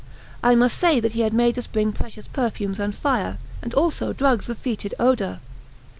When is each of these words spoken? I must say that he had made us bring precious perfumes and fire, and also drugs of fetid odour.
I 0.41 0.55
must 0.55 0.79
say 0.79 0.99
that 0.99 1.11
he 1.11 1.21
had 1.21 1.31
made 1.31 1.59
us 1.59 1.67
bring 1.67 1.93
precious 1.93 2.27
perfumes 2.27 2.79
and 2.79 2.95
fire, 2.95 3.37
and 3.61 3.71
also 3.75 4.13
drugs 4.13 4.49
of 4.49 4.57
fetid 4.57 4.95
odour. 4.99 5.41